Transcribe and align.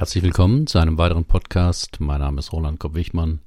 Herzlich 0.00 0.24
willkommen 0.24 0.66
zu 0.66 0.78
einem 0.78 0.96
weiteren 0.96 1.26
Podcast. 1.26 2.00
Mein 2.00 2.20
Name 2.20 2.38
ist 2.38 2.54
Roland 2.54 2.80
Kopp-Wichmann. 2.80 3.40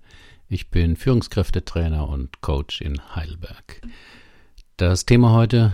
Ich 0.47 0.69
bin 0.69 0.95
Führungskräftetrainer 0.95 2.07
und 2.07 2.41
Coach 2.41 2.79
in 2.79 3.15
Heidelberg. 3.15 3.81
Das 4.77 5.07
Thema 5.07 5.31
heute, 5.31 5.73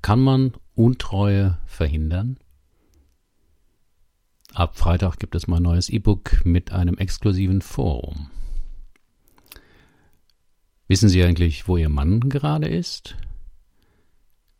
kann 0.00 0.20
man 0.20 0.54
Untreue 0.74 1.58
verhindern? 1.66 2.38
Ab 4.54 4.78
Freitag 4.78 5.18
gibt 5.18 5.34
es 5.34 5.48
mein 5.48 5.62
neues 5.62 5.90
E-Book 5.90 6.46
mit 6.46 6.72
einem 6.72 6.96
exklusiven 6.96 7.60
Forum. 7.60 8.30
Wissen 10.88 11.10
Sie 11.10 11.22
eigentlich, 11.22 11.68
wo 11.68 11.76
Ihr 11.76 11.90
Mann 11.90 12.20
gerade 12.20 12.68
ist? 12.68 13.16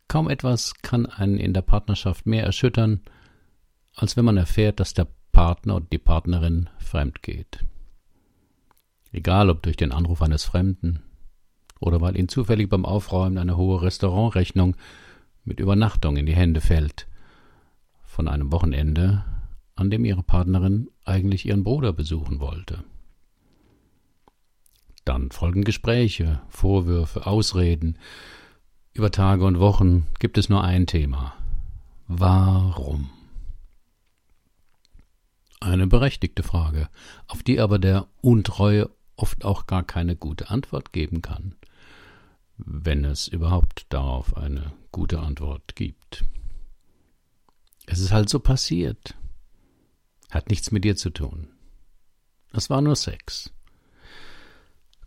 Kaum 0.07 0.29
etwas 0.29 0.75
kann 0.83 1.07
einen 1.07 1.39
in 1.39 1.55
der 1.55 1.63
Partnerschaft 1.63 2.27
mehr 2.27 2.43
erschüttern, 2.43 3.01
als 3.95 4.15
wenn 4.17 4.25
man 4.25 4.37
erfährt, 4.37 4.79
dass 4.79 4.93
der 4.93 5.07
Partner 5.37 5.75
und 5.75 5.93
die 5.93 5.99
Partnerin 5.99 6.67
fremd 6.79 7.21
geht. 7.21 7.63
Egal 9.11 9.51
ob 9.51 9.61
durch 9.61 9.77
den 9.77 9.91
Anruf 9.91 10.23
eines 10.23 10.43
Fremden 10.43 11.03
oder 11.79 12.01
weil 12.01 12.17
ihnen 12.17 12.27
zufällig 12.27 12.69
beim 12.69 12.85
Aufräumen 12.85 13.37
eine 13.37 13.55
hohe 13.55 13.83
Restaurantrechnung 13.83 14.75
mit 15.45 15.59
Übernachtung 15.59 16.17
in 16.17 16.25
die 16.25 16.35
Hände 16.35 16.59
fällt, 16.59 17.05
von 18.01 18.27
einem 18.27 18.51
Wochenende, 18.51 19.25
an 19.75 19.91
dem 19.91 20.05
ihre 20.05 20.23
Partnerin 20.23 20.89
eigentlich 21.05 21.45
ihren 21.45 21.63
Bruder 21.63 21.93
besuchen 21.93 22.39
wollte. 22.39 22.83
Dann 25.05 25.29
folgen 25.29 25.63
Gespräche, 25.63 26.41
Vorwürfe, 26.49 27.27
Ausreden. 27.27 27.99
Über 28.91 29.11
Tage 29.11 29.45
und 29.45 29.59
Wochen 29.59 30.07
gibt 30.17 30.39
es 30.39 30.49
nur 30.49 30.63
ein 30.63 30.87
Thema. 30.87 31.35
Warum? 32.07 33.11
Eine 35.59 35.87
berechtigte 35.87 36.43
Frage, 36.43 36.89
auf 37.27 37.43
die 37.43 37.59
aber 37.59 37.79
der 37.79 38.07
Untreue 38.21 38.89
oft 39.15 39.43
auch 39.43 39.65
gar 39.65 39.83
keine 39.83 40.15
gute 40.15 40.49
Antwort 40.49 40.93
geben 40.93 41.21
kann, 41.21 41.55
wenn 42.57 43.05
es 43.05 43.27
überhaupt 43.27 43.85
darauf 43.89 44.37
eine 44.37 44.73
gute 44.91 45.19
Antwort 45.19 45.75
gibt. 45.75 46.23
Es 47.85 47.99
ist 47.99 48.11
halt 48.11 48.29
so 48.29 48.39
passiert. 48.39 49.15
Hat 50.29 50.49
nichts 50.49 50.71
mit 50.71 50.83
dir 50.83 50.95
zu 50.95 51.09
tun. 51.09 51.47
Es 52.51 52.69
war 52.69 52.81
nur 52.81 52.95
Sex 52.95 53.51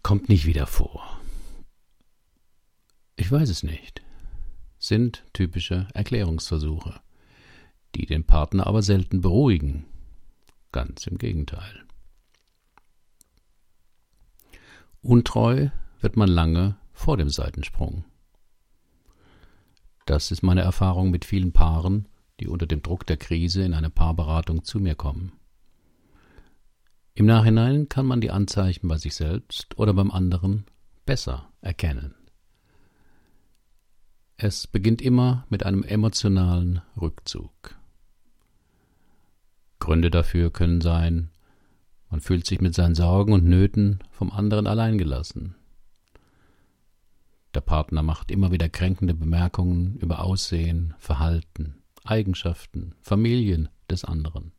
kommt 0.03 0.29
nicht 0.29 0.47
wieder 0.47 0.67
vor. 0.67 1.21
Ich 3.17 3.31
weiß 3.31 3.49
es 3.51 3.63
nicht. 3.63 4.03
Sind 4.79 5.25
typische 5.33 5.89
Erklärungsversuche, 5.93 7.01
die 7.95 8.07
den 8.07 8.25
Partner 8.25 8.67
aber 8.67 8.83
selten 8.83 9.21
beruhigen. 9.21 9.85
Ganz 10.73 11.07
im 11.07 11.19
Gegenteil. 11.19 11.85
Untreu 15.03 15.71
wird 16.01 16.17
man 16.17 16.29
lange 16.29 16.77
vor 16.93 17.17
dem 17.17 17.29
Seitensprung. 17.29 18.05
Das 20.07 20.31
ist 20.31 20.43
meine 20.43 20.61
Erfahrung 20.63 21.11
mit 21.11 21.25
vielen 21.25 21.53
Paaren, 21.53 22.09
die 22.39 22.49
unter 22.49 22.67
dem 22.67 22.83
Druck 22.83 23.07
der 23.07 23.17
Krise 23.17 23.63
in 23.63 23.75
eine 23.75 23.91
Paarberatung 23.91 24.65
zu 24.65 24.79
mir 24.79 24.95
kommen. 24.95 25.33
Im 27.15 27.27
Nachhinein 27.27 27.89
kann 27.89 28.07
man 28.07 28.21
die 28.21 28.31
Anzeichen 28.31 28.89
bei 28.89 28.97
sich 28.97 29.15
selbst 29.15 29.79
oder 29.79 29.93
beim 29.93 30.11
anderen 30.11 30.65
besser 31.05 31.51
erkennen. 31.61 32.15
Es 34.37 34.67
beginnt 34.67 35.03
immer 35.03 35.45
mit 35.51 35.65
einem 35.67 35.83
emotionalen 35.83 36.81
Rückzug. 36.99 37.80
Gründe 39.81 40.11
dafür 40.11 40.53
können 40.53 40.81
sein, 40.81 41.31
man 42.11 42.21
fühlt 42.21 42.47
sich 42.47 42.61
mit 42.61 42.75
seinen 42.75 42.95
Sorgen 42.95 43.33
und 43.33 43.45
Nöten 43.45 44.01
vom 44.11 44.31
anderen 44.31 44.67
alleingelassen. 44.67 45.55
Der 47.55 47.61
Partner 47.61 48.03
macht 48.03 48.31
immer 48.31 48.53
wieder 48.53 48.69
kränkende 48.69 49.15
Bemerkungen 49.15 49.97
über 49.97 50.23
Aussehen, 50.23 50.95
Verhalten, 50.99 51.83
Eigenschaften, 52.05 52.95
Familien 53.01 53.69
des 53.91 54.05
anderen. 54.05 54.53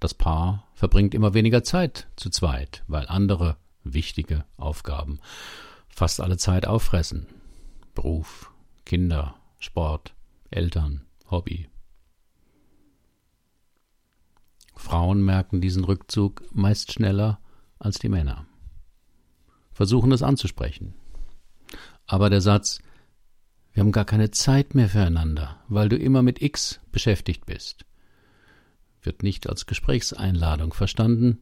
Das 0.00 0.14
Paar 0.14 0.66
verbringt 0.74 1.14
immer 1.14 1.34
weniger 1.34 1.62
Zeit 1.62 2.08
zu 2.16 2.30
zweit, 2.30 2.82
weil 2.88 3.06
andere 3.06 3.56
wichtige 3.84 4.44
Aufgaben 4.56 5.20
fast 5.88 6.20
alle 6.20 6.36
Zeit 6.36 6.66
auffressen. 6.66 7.26
Beruf, 7.94 8.50
Kinder, 8.84 9.36
Sport, 9.58 10.14
Eltern, 10.50 11.02
Hobby. 11.30 11.69
Frauen 14.80 15.22
merken 15.22 15.60
diesen 15.60 15.84
Rückzug 15.84 16.42
meist 16.52 16.92
schneller 16.92 17.38
als 17.78 17.98
die 17.98 18.08
Männer. 18.08 18.46
Versuchen 19.72 20.10
es 20.10 20.22
anzusprechen. 20.22 20.94
Aber 22.06 22.30
der 22.30 22.40
Satz, 22.40 22.80
wir 23.72 23.82
haben 23.82 23.92
gar 23.92 24.04
keine 24.04 24.30
Zeit 24.30 24.74
mehr 24.74 24.88
füreinander, 24.88 25.62
weil 25.68 25.88
du 25.88 25.96
immer 25.96 26.22
mit 26.22 26.42
X 26.42 26.80
beschäftigt 26.90 27.46
bist, 27.46 27.84
wird 29.02 29.22
nicht 29.22 29.48
als 29.48 29.66
Gesprächseinladung 29.66 30.72
verstanden, 30.72 31.38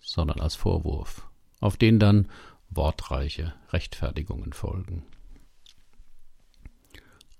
sondern 0.00 0.40
als 0.40 0.56
Vorwurf, 0.56 1.28
auf 1.60 1.76
den 1.76 1.98
dann 1.98 2.28
wortreiche 2.70 3.54
Rechtfertigungen 3.70 4.52
folgen. 4.52 5.04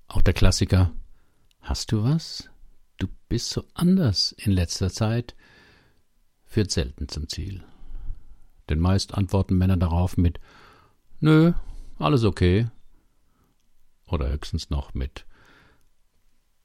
Auch 0.06 0.22
der 0.22 0.34
Klassiker 0.34 0.92
Hast 1.60 1.92
du 1.92 2.02
was? 2.02 2.48
Du 2.98 3.06
bist 3.28 3.50
so 3.50 3.64
anders 3.74 4.32
in 4.32 4.52
letzter 4.52 4.90
Zeit 4.90 5.34
führt 6.44 6.70
selten 6.70 7.08
zum 7.08 7.28
Ziel. 7.28 7.64
Denn 8.68 8.80
meist 8.80 9.14
antworten 9.14 9.56
Männer 9.56 9.76
darauf 9.76 10.16
mit 10.16 10.40
Nö, 11.20 11.52
alles 11.98 12.24
okay. 12.24 12.68
Oder 14.06 14.30
höchstens 14.30 14.70
noch 14.70 14.94
mit 14.94 15.26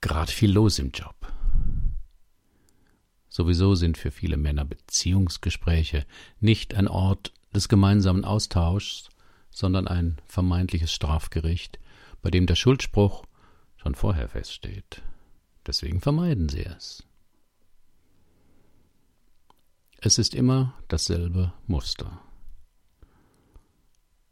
Grad 0.02 0.30
viel 0.30 0.52
los 0.52 0.80
im 0.80 0.92
Job. 0.92 1.16
Sowieso 3.30 3.74
sind 3.76 3.98
für 3.98 4.12
viele 4.12 4.38
Männer 4.38 4.66
Beziehungsgespräche 4.66 6.06
nicht 6.40 6.76
ein 6.76 6.88
Ort 6.88 7.34
des 7.54 7.70
gemeinsamen 7.70 8.26
Austauschs, 8.26 9.10
sondern 9.50 9.88
ein 9.88 10.22
vermeintliches 10.26 10.92
Strafgericht, 10.92 11.80
bei 12.22 12.30
dem 12.30 12.48
der 12.48 12.56
Schuldspruch 12.56 13.26
schon 13.78 13.96
vorher 13.96 14.30
feststeht. 14.30 15.02
Deswegen 15.66 16.02
vermeiden 16.02 16.50
sie 16.50 16.66
es. 16.66 17.04
Es 20.00 20.18
ist 20.18 20.36
immer 20.36 20.74
dasselbe 20.90 21.54
Muster. 21.66 22.20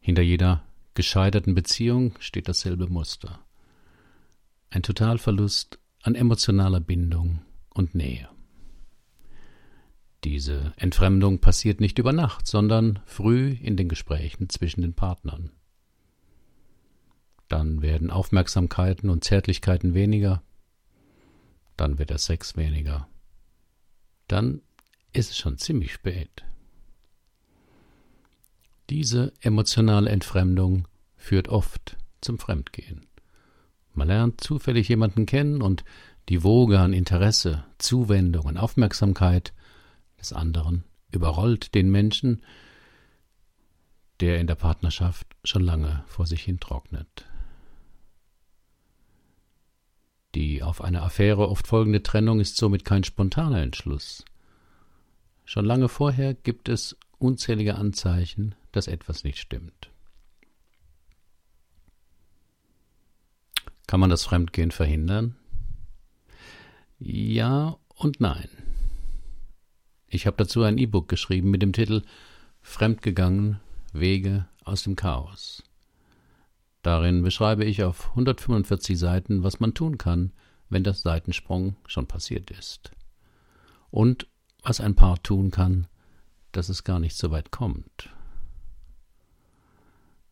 Hinter 0.02 0.22
jeder 0.22 0.64
gescheiterten 0.94 1.56
Beziehung 1.56 2.14
steht 2.20 2.50
dasselbe 2.50 2.88
Muster. 2.88 3.40
Ein 4.70 4.84
Totalverlust 4.84 5.80
an 6.04 6.16
emotionaler 6.16 6.82
Bindung 6.82 7.42
und 7.74 7.96
Nähe. 7.96 8.28
Diese 10.24 10.74
Entfremdung 10.78 11.40
passiert 11.40 11.80
nicht 11.80 11.98
über 11.98 12.14
Nacht, 12.14 12.48
sondern 12.48 13.00
früh 13.06 13.52
in 13.52 13.76
den 13.76 13.90
Gesprächen 13.90 14.50
zwischen 14.50 14.82
den 14.82 14.94
Partnern. 14.94 15.52
Dann 17.48 17.82
werden 17.82 18.12
Aufmerksamkeiten 18.12 19.10
und 19.10 19.24
Zärtlichkeiten 19.24 19.94
weniger, 19.94 20.44
dann 21.82 21.98
wird 21.98 22.12
der 22.12 22.20
Sex 22.20 22.56
weniger. 22.56 23.08
Dann 24.28 24.62
ist 25.14 25.32
es 25.32 25.38
schon 25.40 25.58
ziemlich 25.58 25.92
spät. 25.92 26.44
Diese 28.92 29.34
emotionale 29.42 30.12
Entfremdung 30.12 30.88
führt 31.18 31.48
oft 31.48 31.98
zum 32.22 32.38
Fremdgehen. 32.38 33.08
Man 33.94 34.10
lernt 34.10 34.42
zufällig 34.42 34.90
jemanden 34.90 35.26
kennen 35.26 35.64
und 35.64 35.84
die 36.30 36.44
Woge 36.44 36.80
an 36.80 36.94
Interesse, 36.94 37.66
Zuwendung 37.80 38.46
und 38.46 38.58
Aufmerksamkeit 38.58 39.52
des 40.20 40.34
anderen 40.34 40.84
überrollt 41.12 41.74
den 41.74 41.90
Menschen, 41.90 42.44
der 44.20 44.40
in 44.40 44.46
der 44.46 44.54
Partnerschaft 44.54 45.26
schon 45.44 45.64
lange 45.64 46.04
vor 46.06 46.28
sich 46.28 46.44
hin 46.44 46.60
trocknet. 46.60 47.26
Die 50.36 50.64
auf 50.64 50.82
eine 50.82 51.02
Affäre 51.02 51.50
oft 51.50 51.68
folgende 51.68 52.04
Trennung 52.04 52.40
ist 52.40 52.58
somit 52.58 52.86
kein 52.86 53.04
spontaner 53.04 53.62
Entschluss. 53.62 54.24
Schon 55.44 55.66
lange 55.66 55.90
vorher 55.90 56.34
gibt 56.34 56.70
es 56.70 56.96
unzählige 57.18 57.76
Anzeichen, 57.76 58.56
dass 58.72 58.88
etwas 58.88 59.24
nicht 59.24 59.40
stimmt. 59.40 59.90
Kann 63.88 64.00
man 64.00 64.10
das 64.10 64.24
Fremdgehen 64.24 64.72
verhindern? 64.72 65.36
Ja 67.00 67.78
und 67.96 68.22
nein. 68.22 68.48
Ich 70.08 70.28
habe 70.28 70.38
dazu 70.38 70.64
ein 70.64 70.78
E-Book 70.78 71.10
geschrieben 71.10 71.52
mit 71.52 71.62
dem 71.62 71.74
Titel 71.74 72.04
Fremdgegangen 72.62 73.60
Wege 73.92 74.48
aus 74.64 74.84
dem 74.84 74.96
Chaos. 74.96 75.64
Darin 76.82 77.22
beschreibe 77.22 77.64
ich 77.64 77.84
auf 77.84 78.10
145 78.10 78.98
Seiten, 78.98 79.44
was 79.44 79.60
man 79.60 79.74
tun 79.74 79.98
kann, 79.98 80.34
wenn 80.70 80.84
der 80.84 80.94
Seitensprung 80.94 81.76
schon 81.86 82.08
passiert 82.08 82.50
ist. 82.52 82.92
und 83.92 84.28
was 84.64 84.80
ein 84.80 84.96
Paar 84.96 85.22
tun 85.22 85.52
kann, 85.52 85.88
dass 86.52 86.70
es 86.70 86.84
gar 86.84 87.00
nicht 87.00 87.16
so 87.16 87.32
weit 87.32 87.52
kommt. 87.52 88.10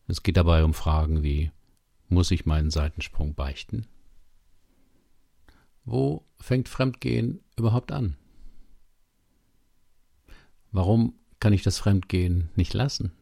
Es 0.06 0.22
geht 0.22 0.36
dabei 0.36 0.64
um 0.64 0.74
Fragen 0.74 1.22
wie 1.22 1.50
muss 2.08 2.30
ich 2.32 2.46
meinen 2.46 2.70
Seitensprung 2.70 3.34
beichten? 3.34 3.86
Wo 5.84 6.24
fängt 6.38 6.68
Fremdgehen 6.68 7.40
überhaupt 7.56 7.92
an? 7.92 8.16
Warum 10.72 11.14
kann 11.38 11.52
ich 11.52 11.62
das 11.62 11.78
Fremdgehen 11.78 12.50
nicht 12.56 12.74
lassen? 12.74 13.12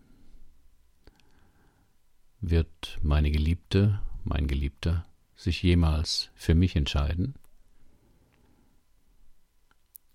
Wird 2.50 2.99
meine 3.03 3.31
Geliebte, 3.31 4.00
mein 4.25 4.47
Geliebter 4.47 5.05
sich 5.37 5.62
jemals 5.62 6.31
für 6.35 6.55
mich 6.55 6.77
entscheiden? 6.77 7.35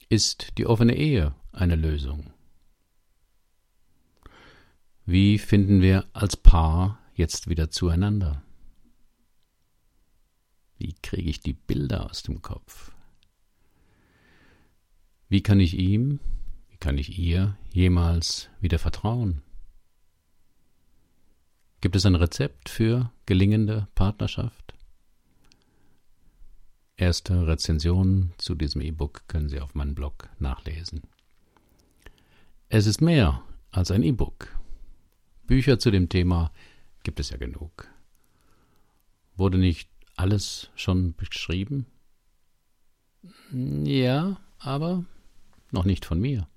Ist 0.10 0.58
die 0.58 0.66
offene 0.66 0.96
Ehe 0.96 1.36
eine 1.52 1.76
Lösung? 1.76 2.34
Wie 5.06 5.38
finden 5.38 5.84
wir 5.84 6.08
als 6.14 6.36
Paar 6.36 6.98
jetzt 7.14 7.50
wieder 7.50 7.70
zueinander? 7.70 8.42
Wie 10.80 10.94
kriege 11.04 11.30
ich 11.30 11.40
die 11.40 11.54
Bilder 11.54 12.10
aus 12.10 12.24
dem 12.24 12.42
Kopf? 12.42 12.96
Wie 15.30 15.44
kann 15.44 15.60
ich 15.60 15.78
ihm, 15.78 16.20
wie 16.70 16.78
kann 16.78 16.98
ich 16.98 17.20
ihr 17.20 17.56
jemals 17.72 18.50
wieder 18.60 18.80
vertrauen? 18.80 19.44
Gibt 21.84 21.98
es 21.98 22.06
ein 22.06 22.16
Rezept 22.16 22.70
für 22.70 23.12
gelingende 23.26 23.90
Partnerschaft? 23.94 24.74
Erste 26.96 27.46
Rezensionen 27.46 28.32
zu 28.38 28.56
diesem 28.56 28.80
E-Book 28.80 29.28
können 29.28 29.50
Sie 29.50 29.60
auf 29.60 29.76
meinem 29.76 29.94
Blog 29.94 30.30
nachlesen. 30.40 31.02
Es 32.70 32.86
ist 32.86 33.02
mehr 33.02 33.44
als 33.70 33.92
ein 33.92 34.02
E-Book. 34.02 34.58
Bücher 35.46 35.78
zu 35.78 35.92
dem 35.92 36.08
Thema 36.08 36.54
gibt 37.04 37.20
es 37.20 37.32
ja 37.32 37.38
genug. 37.38 37.90
Wurde 39.36 39.58
nicht 39.58 39.90
alles 40.16 40.70
schon 40.76 41.14
beschrieben? 41.16 41.86
Ja, 43.52 44.38
aber 44.58 45.04
noch 45.72 45.84
nicht 45.84 46.06
von 46.06 46.22
mir. 46.22 46.48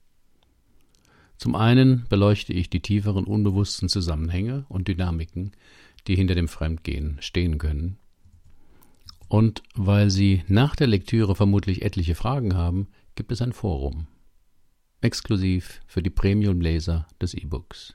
Zum 1.39 1.55
einen 1.55 2.07
beleuchte 2.09 2.53
ich 2.53 2.71
die 2.71 2.81
tieferen 2.81 3.25
unbewussten 3.25 3.89
Zusammenhänge 3.89 4.65
und 4.69 4.89
Dynamiken, 4.89 5.53
die 6.07 6.17
hinter 6.17 6.35
dem 6.35 6.49
Fremdgehen 6.49 7.19
stehen 7.21 7.59
können. 7.59 7.99
Und 9.29 9.63
weil 9.75 10.11
Sie 10.11 10.45
nach 10.47 10.77
der 10.77 10.87
Lektüre 10.87 11.35
vermutlich 11.35 11.83
etliche 11.83 12.15
Fragen 12.15 12.55
haben, 12.55 12.89
gibt 13.17 13.33
es 13.33 13.43
ein 13.43 13.53
Forum. 13.53 14.07
Exklusiv 15.01 15.81
für 15.87 16.03
die 16.03 16.11
Premium-Leser 16.11 17.07
des 17.21 17.35
E-Books. 17.35 17.95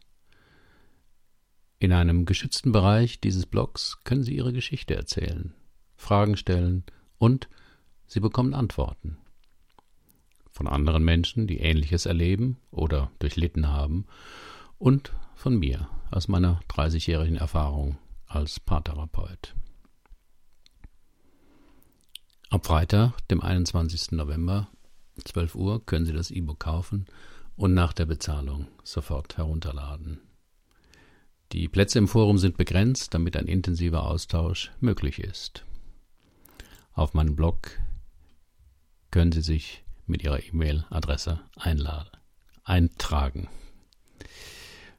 In 1.79 1.93
einem 1.93 2.25
geschützten 2.25 2.71
Bereich 2.71 3.21
dieses 3.21 3.45
Blogs 3.45 3.97
können 4.03 4.23
Sie 4.23 4.35
Ihre 4.35 4.53
Geschichte 4.53 4.95
erzählen, 4.95 5.53
Fragen 5.95 6.37
stellen 6.37 6.83
und 7.17 7.49
Sie 8.05 8.19
bekommen 8.19 8.53
Antworten. 8.53 9.17
Von 10.61 10.67
anderen 10.67 11.03
Menschen, 11.03 11.47
die 11.47 11.57
Ähnliches 11.57 12.05
erleben 12.05 12.57
oder 12.69 13.09
durchlitten 13.17 13.69
haben 13.69 14.05
und 14.77 15.11
von 15.33 15.57
mir 15.57 15.89
aus 16.11 16.27
meiner 16.27 16.59
30-jährigen 16.69 17.35
Erfahrung 17.35 17.97
als 18.27 18.59
Paartherapeut. 18.59 19.55
Ab 22.51 22.63
Freitag, 22.67 23.27
dem 23.29 23.41
21. 23.41 24.11
November, 24.11 24.67
12 25.25 25.55
Uhr, 25.55 25.83
können 25.83 26.05
Sie 26.05 26.13
das 26.13 26.29
E-Book 26.29 26.59
kaufen 26.59 27.07
und 27.55 27.73
nach 27.73 27.91
der 27.91 28.05
Bezahlung 28.05 28.67
sofort 28.83 29.37
herunterladen. 29.37 30.21
Die 31.53 31.69
Plätze 31.69 31.97
im 31.97 32.07
Forum 32.07 32.37
sind 32.37 32.57
begrenzt, 32.57 33.15
damit 33.15 33.35
ein 33.35 33.47
intensiver 33.47 34.03
Austausch 34.03 34.71
möglich 34.79 35.17
ist. 35.17 35.65
Auf 36.93 37.15
meinem 37.15 37.35
Blog 37.35 37.79
können 39.09 39.31
Sie 39.31 39.41
sich 39.41 39.83
mit 40.11 40.23
Ihrer 40.23 40.43
E-Mail-Adresse 40.43 41.39
eintragen. 42.63 43.49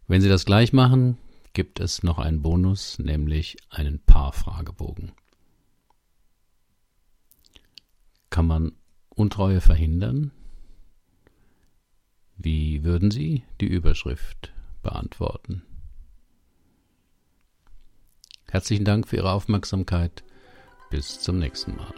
Wenn 0.08 0.20
Sie 0.20 0.28
das 0.28 0.44
gleich 0.44 0.72
machen, 0.72 1.18
gibt 1.52 1.78
es 1.78 2.02
noch 2.02 2.18
einen 2.18 2.42
Bonus, 2.42 2.98
nämlich 2.98 3.58
einen 3.68 4.00
Paar-Fragebogen. 4.00 5.12
Kann 8.30 8.46
man 8.46 8.72
Untreue 9.10 9.60
verhindern? 9.60 10.32
Wie 12.36 12.82
würden 12.82 13.10
Sie 13.10 13.44
die 13.60 13.66
Überschrift 13.66 14.52
beantworten? 14.82 15.62
Herzlichen 18.50 18.84
Dank 18.84 19.06
für 19.08 19.16
Ihre 19.16 19.32
Aufmerksamkeit. 19.32 20.24
Bis 20.90 21.20
zum 21.20 21.38
nächsten 21.38 21.76
Mal. 21.76 21.94